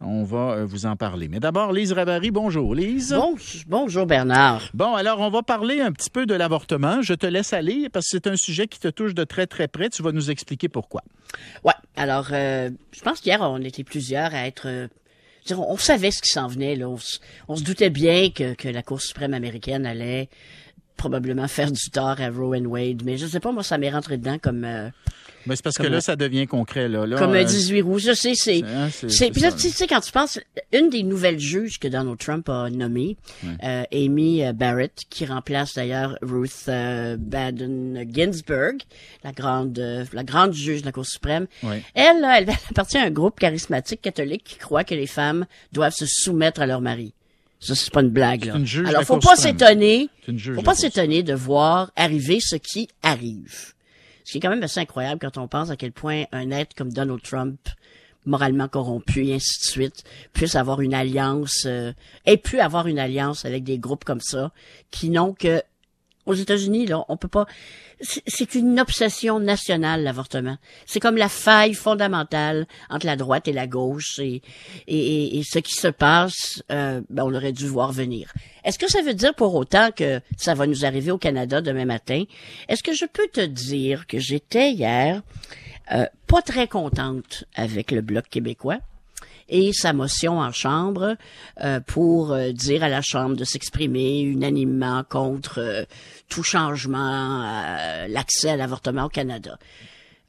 [0.00, 1.26] On va euh, vous en parler.
[1.28, 2.72] Mais d'abord, Lise Ravary, bonjour.
[2.74, 3.12] Lise.
[3.12, 3.34] Bon,
[3.66, 4.62] bonjour Bernard.
[4.72, 7.02] Bon, alors on va parler un petit peu de l'avortement.
[7.02, 9.66] Je te laisse aller parce que c'est un sujet qui te touche de très très
[9.66, 9.88] près.
[9.90, 11.02] Tu vas nous expliquer pourquoi.
[11.64, 11.72] Ouais.
[11.96, 14.66] Alors, euh, je pense qu'hier on était plusieurs à être.
[14.68, 14.86] euh,
[15.50, 16.76] on savait ce qui s'en venait.
[16.76, 16.88] Là.
[16.88, 17.18] On, se-
[17.48, 20.28] on se doutait bien que, que la Cour suprême américaine allait
[20.96, 23.02] probablement faire du tort à Roe and Wade.
[23.04, 24.90] Mais je sais pas, moi, ça m'est rentré dedans comme euh,
[25.46, 26.88] Mais c'est parce que là, ça devient concret.
[26.88, 27.06] Là.
[27.06, 27.98] Là, comme un 18 roues.
[27.98, 28.62] Je sais, c'est.
[28.90, 30.38] c'est- C'est, c'est puis là, ça, tu sais, quand tu penses,
[30.72, 33.16] une des nouvelles juges que Donald Trump a nommées,
[33.64, 38.74] euh, Amy euh, Barrett, qui remplace d'ailleurs Ruth euh, Baden Ginsburg,
[39.24, 41.46] la grande, euh, la grande juge de la Cour suprême.
[41.62, 41.82] Ouais.
[41.94, 45.94] Elle, là, elle appartient à un groupe charismatique catholique qui croit que les femmes doivent
[45.94, 47.14] se soumettre à leur mari.
[47.60, 48.52] Ça, c'est pas une blague, là.
[48.52, 50.08] C'est une juge Alors, faut pas s'étonner.
[50.54, 53.72] Faut pas s'étonner de voir arriver ce qui arrive.
[54.28, 56.74] Ce qui est quand même assez incroyable quand on pense à quel point un être
[56.74, 57.58] comme Donald Trump,
[58.26, 61.94] moralement corrompu et ainsi de suite, puisse avoir une alliance, euh,
[62.26, 64.52] ait pu avoir une alliance avec des groupes comme ça,
[64.90, 65.62] qui n'ont que,
[66.28, 67.46] aux États-Unis, on peut pas,
[68.00, 70.56] c'est- une obsession nationale, l'avortement.
[70.86, 74.42] C'est comme la faille fondamentale entre la droite et la gauche et
[74.86, 78.32] ce qui se passe, euh, ben, on aurait dû voir venir.
[78.64, 81.86] Est-ce que ça veut dire pour autant que ça va nous arriver au Canada demain
[81.86, 82.22] matin?
[82.68, 85.22] Est-ce que je peux te dire que j'étais hier
[85.92, 88.78] euh, pas très contente avec le Bloc québécois?
[89.48, 91.16] Et sa motion en chambre
[91.62, 95.84] euh, pour euh, dire à la chambre de s'exprimer unanimement contre euh,
[96.28, 99.58] tout changement à l'accès à l'avortement au Canada.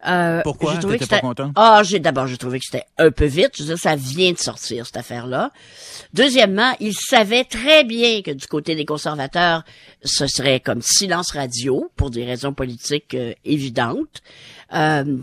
[0.07, 0.75] Euh, Pourquoi?
[0.75, 1.51] j'ai trouvé que pas c'était- content?
[1.57, 3.51] Ah, j'ai d'abord j'ai trouvé que c'était un peu vite.
[3.57, 5.51] Je veux dire, ça vient de sortir cette affaire-là.
[6.13, 9.63] Deuxièmement, il savait très bien que du côté des conservateurs,
[10.05, 14.21] ce serait comme silence radio pour des raisons politiques euh, évidentes.
[14.73, 15.17] Euh,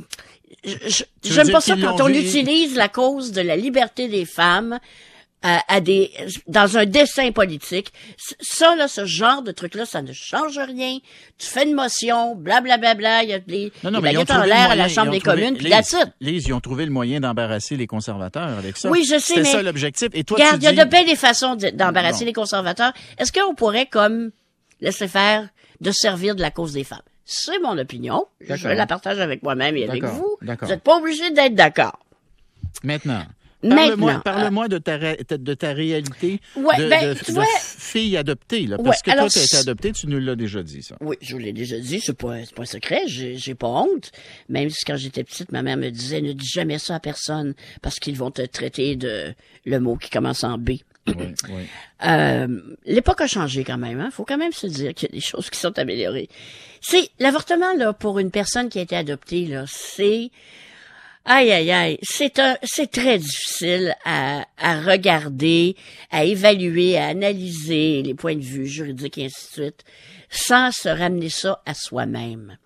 [1.25, 4.79] J'aime pas ça quand on utilise la cause de la liberté des femmes
[5.43, 6.11] à, à des
[6.47, 7.93] dans un dessin politique.
[8.41, 10.99] Ça là, ce genre de truc là, ça ne change rien.
[11.39, 14.13] Tu fais une motion, blablabla, bla, bla, il y a des, Non, non, des mais
[14.15, 16.09] ils ont baguettes en l'air à la Chambre des trouvé- communes, puis it.
[16.21, 18.89] Lise, ils ont trouvé le moyen d'embarrasser les conservateurs avec ça.
[18.91, 20.09] Oui, je sais, mais- ça l'objectif.
[20.15, 20.79] Et toi, Regarde, il y a dis...
[20.79, 22.93] de bien des façons de- d'embarrasser les conservateurs.
[23.19, 24.31] Est-ce qu'on pourrait comme
[24.81, 25.49] laisser faire
[25.81, 26.99] de servir de la cause des femmes?
[27.29, 28.25] C'est mon opinion.
[28.41, 30.37] Je la partage avec moi-même et avec vous.
[30.41, 31.99] Vous n'êtes pas obligé d'être d'accord.
[32.85, 33.23] Maintenant.
[34.23, 37.45] Parle-moi euh, de, ta ré- de ta réalité Ouais, de, ben, de- tu de vois-
[37.61, 38.67] fille adoptée.
[38.67, 40.97] Là, Ouais, parce que toi, tu as été adoptée, tu nous l'as déjà dit, ça.
[41.01, 44.13] Oui, je vous l'ai déjà dit, c'est pas, pas un secret, j'ai, j'ai pas honte.
[44.49, 47.55] Même si quand j'étais petite, ma mère me disait, ne dis jamais ça à personne,
[47.83, 49.35] parce qu'ils vont te traiter de
[49.65, 50.73] le mot qui commence en B.
[52.05, 54.01] Euh, l'époque a changé quand même.
[54.01, 54.11] Hein.
[54.11, 56.29] Faut quand même se dire qu'il y a des choses qui sont améliorées.
[56.81, 60.31] C'est l'avortement là pour une personne qui a été adoptée là, c'est
[61.25, 65.75] aïe aïe aïe, c'est un, c'est très difficile à, à regarder,
[66.11, 69.85] à évaluer, à analyser les points de vue juridiques et ainsi de suite,
[70.31, 72.59] sans se ramener ça à soi-même.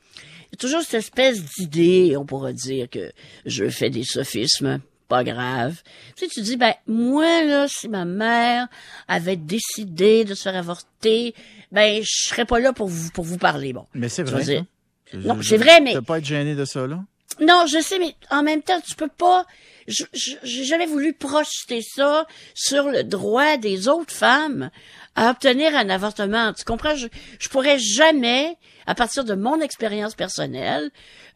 [0.51, 3.13] Il y a toujours cette espèce d'idée, on pourra dire que
[3.47, 4.81] je fais des sophismes,
[5.11, 5.77] pas grave.
[6.17, 8.69] Tu sais, tu dis, ben, moi, là, si ma mère
[9.09, 11.35] avait décidé de se faire avorter,
[11.73, 13.87] ben, je serais pas là pour vous, pour vous parler, bon.
[13.93, 14.43] Mais c'est vrai.
[14.45, 14.65] dire-
[15.13, 15.19] ça.
[15.19, 17.01] Non, Je- c'est vrai, mais- Tu peux pas être gêné de ça, là?
[17.41, 19.45] Non, je sais, mais en même temps, tu peux pas.
[19.89, 24.71] J'ai jamais voulu projeter ça sur le droit des autres femmes
[25.17, 26.53] à obtenir un avortement.
[26.53, 26.95] Tu comprends?
[26.95, 27.09] Je,
[27.41, 28.57] je pourrais jamais,
[28.87, 30.91] à partir de mon expérience personnelle,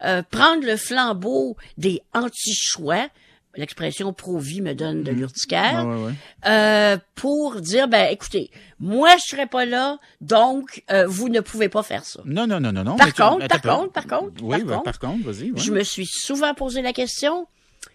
[0.04, 3.08] euh, prendre le flambeau des anti-choix.
[3.56, 5.86] L'expression pro-vie me donne de l'urticaire.
[5.86, 6.12] Ouais, ouais, ouais.
[6.46, 8.50] euh, pour dire, ben, écoutez,
[8.80, 12.20] moi, je serais pas là, donc, euh, vous ne pouvez pas faire ça.
[12.24, 12.96] Non, non, non, non, non.
[12.96, 15.52] Par tu- contre, par contre, par contre, Oui, par ben, contre, par contre, vas-y.
[15.56, 17.46] Je me suis souvent posé la question,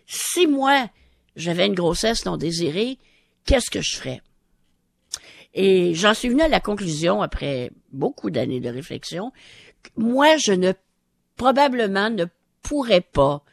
[0.07, 0.89] si moi,
[1.35, 2.97] j'avais une grossesse non désirée,
[3.45, 4.21] qu'est-ce que je ferais?
[5.53, 9.31] Et j'en suis venu à la conclusion, après beaucoup d'années de réflexion,
[9.83, 10.71] que moi, je ne,
[11.37, 12.25] probablement ne
[12.61, 13.43] pourrais pas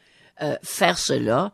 [0.41, 1.51] euh, faire cela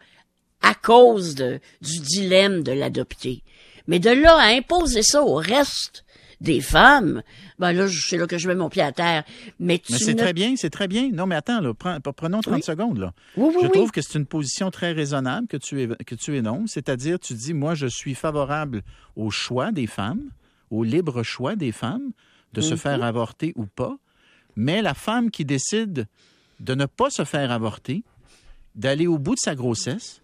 [0.63, 3.43] à cause de, du dilemme de l'adopter.
[3.87, 6.03] Mais de là à imposer ça au reste
[6.41, 7.21] des femmes,
[7.59, 9.23] ben là, c'est là que je mets mon pied à terre.
[9.59, 11.09] Mais tu Mais c'est ne- très bien, c'est très bien.
[11.13, 12.63] Non, mais attends, là, prends- prenons 30 Oui.
[12.63, 12.97] secondes.
[12.97, 13.13] Là.
[13.37, 16.71] Oui, oui, je trouve que c'est une position très raisonnable que tu, que tu énonces,
[16.71, 18.81] c'est-à-dire tu dis, moi, je suis favorable
[19.15, 20.23] au choix des femmes,
[20.71, 22.11] au libre choix des femmes
[22.53, 22.77] de se Mhm.
[22.79, 23.95] faire avorter ou pas,
[24.55, 26.07] mais la femme qui décide
[26.59, 28.03] de ne pas se faire avorter,
[28.75, 30.21] d'aller au bout de sa grossesse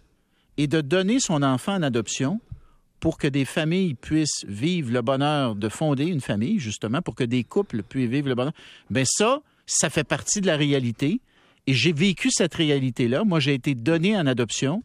[0.60, 2.42] et de donner son enfant en adoption
[3.00, 7.24] pour que des familles puissent vivre le bonheur de fonder une famille, justement, pour que
[7.24, 8.52] des couples puissent vivre le bonheur.
[8.90, 11.22] Bien ça, ça fait partie de la réalité.
[11.66, 13.24] Et j'ai vécu cette réalité-là.
[13.24, 14.84] Moi, j'ai été donné en adoption.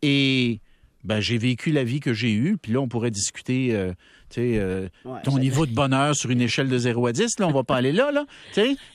[0.00, 0.60] Et
[1.04, 3.92] ben j'ai vécu la vie que j'ai eue, puis là on pourrait discuter euh,
[4.38, 7.52] euh, Ouais, ton niveau de bonheur sur une échelle de 0 à 10, là on
[7.52, 8.24] va pas aller là là.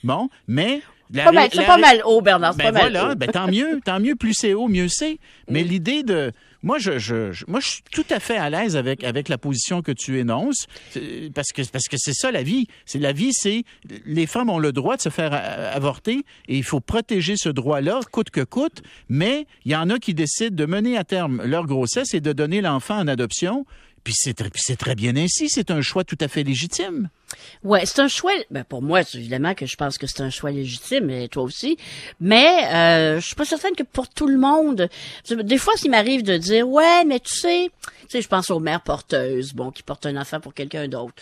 [0.04, 0.80] Bon, mais
[1.12, 2.52] la Pas mal- C'est pas mal haut, Bernard.
[2.54, 3.14] C'est ben pas mal haut.
[3.14, 5.18] ben tant mieux, tant mieux, plus c'est haut, mieux c'est.
[5.48, 5.66] Mais Mm.
[5.66, 6.32] l'idée de
[6.62, 9.38] moi je, je, je- moi je suis tout à fait à l'aise avec avec la
[9.38, 10.66] position que tu énonces
[11.34, 13.62] parce que parce que c'est ça la vie, c'est la vie c'est
[14.06, 15.32] les femmes ont le droit de se faire
[15.74, 19.98] avorter et il faut protéger ce droit-là coûte que coûte, mais il y en a
[19.98, 23.64] qui décident de mener à terme leur grossesse et de donner l'enfant en adoption.
[24.08, 24.16] Puis
[24.54, 27.10] c'est très, bien ainsi, c'est un choix tout à fait légitime.
[27.62, 28.32] Ouais, c'est un choix.
[28.50, 31.76] Ben pour moi, évidemment que je pense que c'est un choix légitime, et toi aussi.
[32.18, 34.88] Mais euh, je suis pas certaine que pour tout le monde.
[35.28, 37.70] Des fois, s'il m'arrive de dire, ouais, mais tu sais,
[38.00, 41.12] tu sais, je pense aux mères porteuses, bon, qui portent un enfant pour quelqu'un d'autre.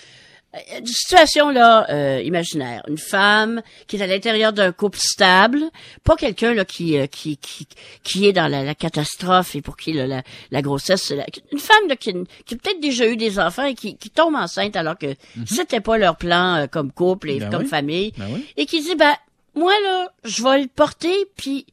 [0.57, 5.61] Euh, Une situation là euh, imaginaire, une femme qui est à l'intérieur d'un couple stable,
[6.05, 7.67] pas quelqu'un là qui, euh, qui qui
[8.03, 11.59] qui est dans la, la catastrophe et pour qui là, la, la grossesse, la- une
[11.59, 12.13] femme là, qui,
[12.47, 15.15] qui a peut-être déjà eu des enfants et qui, qui tombe enceinte alors que
[15.47, 17.69] c'était pas leur plan euh, comme couple et Ben comme oui.
[17.69, 18.47] famille Ben oui.
[18.57, 19.15] et qui dit ben
[19.55, 21.67] moi là je vais le porter puis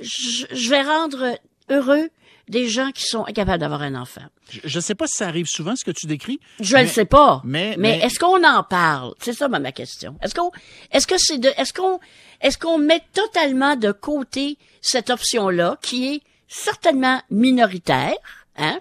[0.00, 1.36] je, je vais rendre
[1.70, 2.08] heureux
[2.48, 4.22] des gens qui sont incapables d'avoir un enfant.
[4.64, 6.40] Je ne sais pas si ça arrive souvent ce que tu décris.
[6.60, 7.40] Je mais- le sais pas.
[7.44, 9.14] mais- mais, mais- est-ce qu'on en parle?
[9.20, 10.16] C'est ça ma, ma question.
[10.22, 10.50] Est-ce qu'on
[10.90, 12.00] est-ce que c'est de est-ce qu'on
[12.40, 18.14] est-ce qu'on met totalement de côté cette option là qui est certainement minoritaire
[18.58, 18.80] Hein?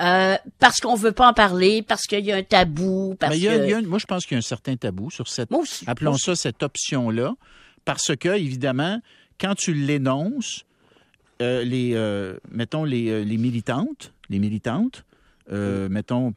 [0.00, 3.38] Euh, parce qu'on veut pas en parler, parce qu'il y a un tabou, parce Mais
[3.38, 4.40] il y a- que il y a une- moi, je pense qu'il y a un
[4.40, 5.84] certain tabou sur cette, aussi.
[5.86, 7.34] appelons ça cette option-là,
[7.84, 8.98] parce que, évidemment,
[9.38, 10.64] quand tu l'énonces,
[11.42, 15.04] euh, les, euh, mettons, les, euh, les militantes, les militantes,
[15.52, 16.34] euh, mettons,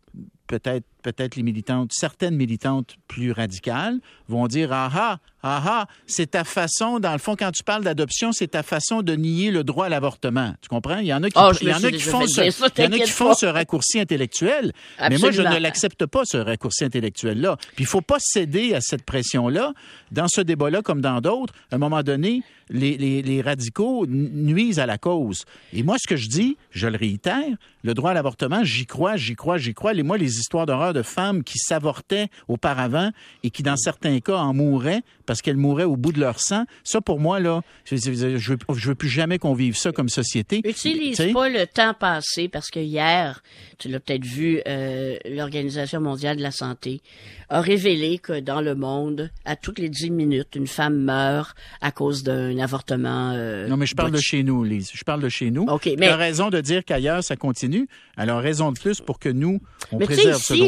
[0.47, 6.31] peut-être peut-être les militantes, certaines militantes plus radicales vont dire ah ah ah ah c'est
[6.31, 9.63] ta façon dans le fond quand tu parles d'adoption c'est ta façon de nier le
[9.63, 10.53] droit à l'avortement.
[10.61, 10.97] Tu comprends?
[10.97, 12.87] Il y en a qui Ah, il y en a qui font ce, il y
[12.87, 14.73] en a qui font ce raccourci intellectuel.
[15.09, 18.73] Mais moi je ne l'accepte pas ce raccourci intellectuel là puis il faut pas céder
[18.73, 19.73] à cette pression là
[20.11, 24.05] dans ce débat là comme dans d'autres à un moment donné les, les, les radicaux
[24.07, 25.45] nuisent à la cause.
[25.71, 27.45] Et moi ce que je dis je le réitère
[27.83, 29.93] le droit à l'avortement j'y crois j'y crois j'y crois.
[29.93, 33.11] Les moi les histoires d'horreur de femmes qui s'avortaient auparavant
[33.43, 36.65] et qui dans certains cas en mouraient parce qu'elles mouraient au bout de leur sang
[36.83, 41.17] ça pour moi là je, je veux, plus jamais qu'on vive ça comme société Utilise
[41.17, 43.41] Tu pas le temps passé parce que hier,
[43.77, 47.01] tu l'as peut-être vu, euh, l'Organisation mondiale de la santé
[47.49, 51.91] a révélé que dans le monde, à toutes les dix minutes, une femme meurt à
[51.91, 53.31] cause d'un avortement.
[53.35, 54.91] euh, Non, mais je parle de chez nous, Lise.
[54.93, 55.63] Je parle de chez nous.
[55.63, 57.87] OK, Tu mais- as raison de dire qu'ailleurs, ça continue.
[58.17, 59.61] Alors, raison de plus pour que nous,
[59.91, 60.63] on Mais tu préserve ce ici,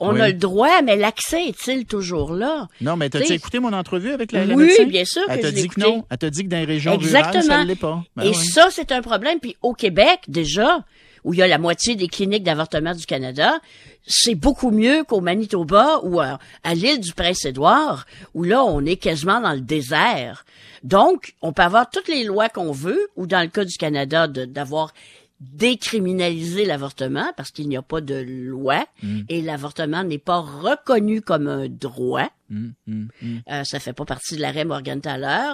[0.00, 0.20] on Oui.
[0.20, 2.68] a le droit, mais l'accès est-il toujours là?
[2.80, 4.84] Non, mais t'as-tu écouté mon entrevue avec la, la Oui, médecin?
[4.84, 6.04] bien sûr Elle que t'a dit que non.
[6.10, 8.02] Elle t'a dit que dans les régions rurales, ça ne l'est pas.
[8.16, 8.34] Ben Et oui.
[8.36, 9.40] ça, c'est un problème.
[9.40, 10.84] Puis au Québec, déjà,
[11.24, 13.58] où il y a la moitié des cliniques d'avortement du Canada,
[14.06, 18.96] c'est beaucoup mieux qu'au Manitoba ou à, à l'île du Prince-Édouard, où là, on est
[18.96, 20.44] quasiment dans le désert.
[20.84, 24.28] Donc, on peut avoir toutes les lois qu'on veut, ou dans le cas du Canada,
[24.28, 24.94] d'avoir
[25.40, 29.20] décriminalisé l'avortement parce qu'il n'y a pas de loi Mm.
[29.28, 32.28] et l'avortement n'est pas reconnu comme un droit.
[32.50, 33.08] Hum, hum.
[33.50, 35.52] Euh, ça fait pas partie de l'arrêt Morgan Thaler.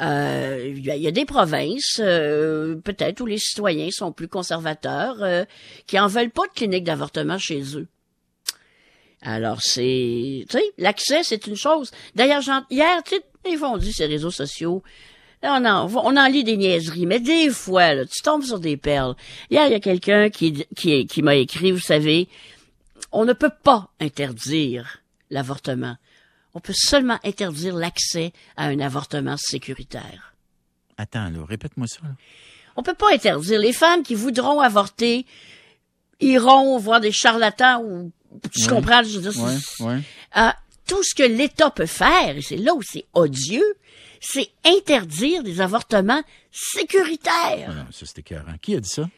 [0.00, 4.12] Euh, Il y, a- il y a des provinces, euh, peut-être, où les citoyens sont
[4.12, 5.44] plus conservateurs, euh,
[5.86, 7.88] qui en veulent pas de clinique d'avortement chez eux.
[9.20, 10.44] Alors, c'est...
[10.48, 11.90] Tu sais, l'accès, c'est une chose.
[12.14, 14.82] D'ailleurs, hier, tu sais, ils vont dire ces réseaux sociaux,
[15.42, 18.58] Là, on en, on en lit des niaiseries, mais des fois, là, tu tombes sur
[18.58, 19.14] des perles.
[19.50, 22.28] Hier, il y a quelqu'un qui, qui, qui m'a écrit, vous savez,
[23.12, 24.98] on ne peut pas interdire
[25.30, 25.96] l'avortement.
[26.54, 30.34] On peut seulement interdire l'accès à un avortement sécuritaire.
[30.96, 32.00] Attends, là, répète-moi ça.
[32.02, 32.10] là.
[32.74, 33.60] On peut pas interdire.
[33.60, 35.24] Les femmes qui voudront avorter
[36.20, 38.10] iront voir des charlatans ou
[38.52, 40.00] tu comprends, je veux dire, c'est- ouais.
[40.32, 43.64] Ah, tout ce que l'État peut faire, et c'est là où c'est odieux,
[44.20, 47.68] c'est interdire des avortements sécuritaires.
[47.70, 48.56] Ah non, ça, c'était écœurant.
[48.60, 49.08] Qui a dit ça?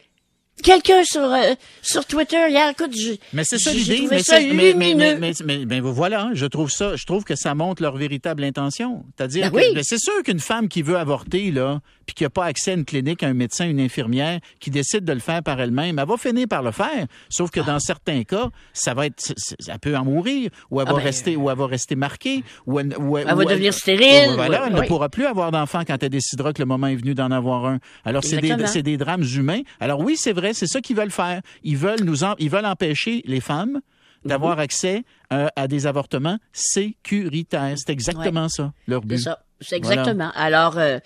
[0.63, 4.07] Quelqu'un sur euh, sur Twitter hier, écoute, je, Mais c'est ça l'idée.
[4.09, 5.33] Mais, ça c'est- mais, mais,
[5.65, 9.03] mais, voilà, je trouve ça, je trouve que ça montre leur véritable intention.
[9.17, 9.81] C'est-à-dire Ben oui.
[9.83, 12.85] c'est sûr qu'une femme qui veut avorter, là, puis qui n'a pas accès à une
[12.85, 16.17] clinique, à un médecin, une infirmière, qui décide de le faire par elle-même, elle va
[16.17, 17.07] finir par le faire.
[17.29, 19.33] Sauf que dans certains cas, ça va être,
[19.67, 22.43] elle peut en mourir, ou elle Ah va ben, rester, ou elle va rester marquée,
[22.65, 26.01] ou elle, ou Elle va devenir stérile, Voilà, elle ne pourra plus avoir d'enfant quand
[26.01, 27.79] elle décidera que le moment est venu d'en avoir un.
[28.05, 29.61] Alors c'est des, des drames humains.
[29.79, 31.41] Alors oui, c'est vrai, c'est ça qu'ils veulent faire.
[31.63, 33.81] Ils veulent nous, en- ils veulent empêcher les femmes
[34.25, 34.61] d'avoir Mhm.
[34.63, 35.03] accès
[35.33, 37.75] euh, à des avortements sécuritaires.
[37.77, 39.17] C'est exactement ça, leur C'est but.
[39.19, 39.39] ça.
[39.61, 40.31] C'est exactement.
[40.35, 40.99] Alors, euh,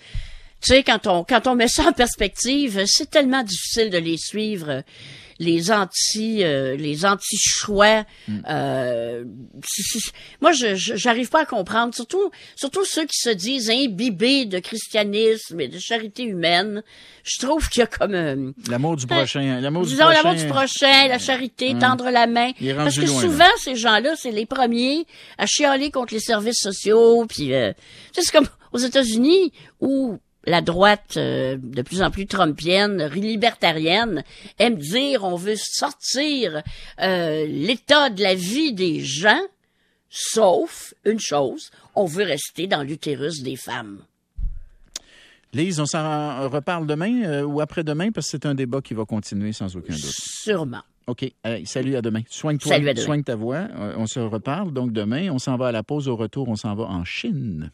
[0.62, 4.16] tu sais, quand on, quand on met ça en perspective, c'est tellement difficile de les
[4.16, 4.82] suivre
[5.38, 8.40] les anti euh, les anti choix Hmm.
[8.48, 9.22] euh,
[10.40, 15.60] moi je j'arrive pas à comprendre surtout surtout ceux qui se disent imbibés de christianisme
[15.60, 16.82] et de charité humaine
[17.22, 19.60] je trouve qu'il y a comme euh, L'amour du prochain.
[19.60, 20.22] L'amour du disons prochain.
[20.22, 24.30] l'amour du prochain la charité tendre la main parce que loin, souvent ces gens-là c'est
[24.30, 25.04] les premiers
[25.36, 27.72] à chialer contre les services sociaux puis euh,
[28.14, 34.24] c'est comme aux États-Unis où la droite euh, de plus en plus trumpienne, libertarienne,
[34.58, 36.62] aime dire on veut sortir
[37.02, 39.42] euh, l'état de la vie des gens,
[40.08, 43.98] sauf une chose, on veut rester dans l'utérus des femmes.
[45.52, 49.04] Lise, on s'en reparle demain euh, ou après-demain parce que c'est un débat qui va
[49.04, 50.14] continuer sans aucun doute.
[50.16, 50.82] Sûrement.
[51.06, 51.30] OK.
[51.44, 52.22] Allez, salut, à demain.
[52.28, 52.72] Soigne-toi.
[52.72, 53.04] Salut, à demain.
[53.04, 53.68] Soigne ta voix.
[53.96, 55.30] On se reparle donc demain.
[55.30, 56.08] On s'en va à la pause.
[56.08, 57.70] Au retour, on s'en va en Chine.